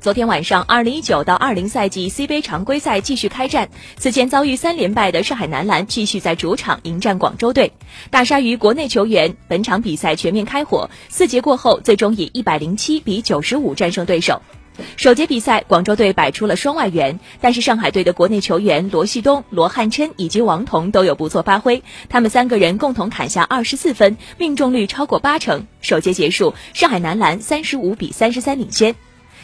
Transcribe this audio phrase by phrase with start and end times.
[0.00, 3.68] 昨天晚上，二零一九到二零赛季 C 杯常规赛继续开战。
[3.96, 7.72] 此前遭遇三连败的上海男篮继续在主场迎战广州队。
[8.08, 14.40] 大鲨鱼国内球员本场比赛全面开火，四节过后最终以一百零七比九十五战胜对手。
[14.96, 25.66] 首节比赛，广州队摆出了双外援，但是上海队的国内球员罗旭东、罗汉琛以及王彤都有不错发挥，他们三个人共同砍下二十四分，命中率超过八成。
[25.80, 28.94] 首节结束，上海男篮三十五比三十三领先。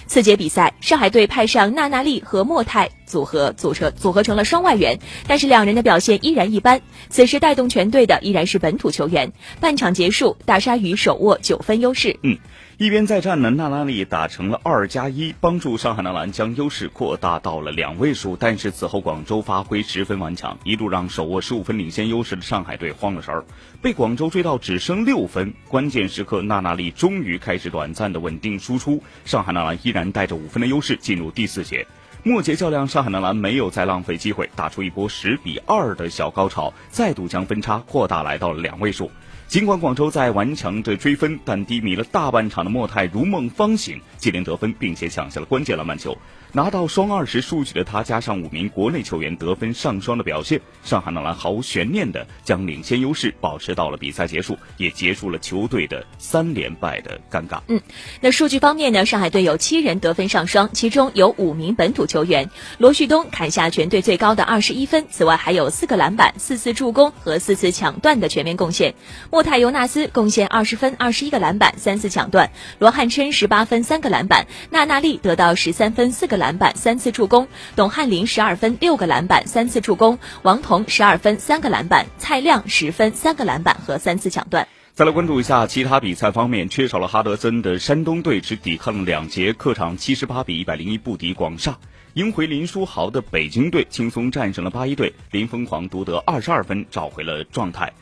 [0.07, 6.81] 次节比赛，上海队派上娜娜丽和莫泰组合组成组合成了双外援，但是两人的表现依然一般。
[7.09, 9.33] 此时带动全队的依然是本土球员。
[9.61, 12.17] 半场结束，大鲨鱼手握九分优势。
[12.23, 12.39] 嗯。
[12.77, 18.37] 一边再战呢，娜拉利打成了二加一，帮助上海男篮将优势扩大到了两位数。
[18.37, 23.45] 但是此后广州发挥十分顽强，一度让手握十五分领先优势的上海队慌了神儿，
[23.81, 25.55] 被广州追到只剩六分。
[25.69, 31.87] 关键时刻，娜娜丽终于开始短暂的稳定输出，上海男篮依然带着五分的优势进入第四节。
[32.27, 39.11] 末节较量，上海男篮没有再浪费机会，打出一波十比二的小高潮，再度将分差扩大来到了两位数。
[39.47, 46.17] 尽管广州在顽强的追分，但低迷了大半场的莫泰如梦方醒，接连得分，并且抢下了关键篮板球。
[46.51, 57.59] 拿到双二十数据的他，加上五名国内球员得分上双的表现，上海男篮毫无悬念的将领先优势保持到了比赛结束，也结束了球队的三连败的尴尬。
[57.67, 57.81] 嗯，
[58.21, 59.05] 那数据方面呢？
[59.05, 62.49] 上海队有七人得分上双，其中有五名本土球球员。
[62.79, 68.95] 罗旭东砍下全队最高的二十一分，此外还有四个篮板、四次助攻和四次抢断的全面贡献。
[69.33, 72.49] 莫泰尤纳斯贡献二十分、二十一个篮板、三次抢断。
[72.79, 74.47] 罗汉琛十八分、三个篮板。
[74.71, 76.45] 娜娜丽得到十三分、四个篮。
[76.45, 84.69] 篮板三次助攻，董翰林十二分六个篮板三次助攻，王彤十二分三个篮板，蔡亮十分三个篮板和三次抢断。
[84.95, 91.77] 再来关注一下其他比赛方面，缺少了哈德森的山东队只抵抗了两节，客场七十八比一百零一不敌广厦。
[92.13, 97.93] 赢回林书豪的北京队轻松战胜了八一队，林疯狂独得二十二分，找回了状态。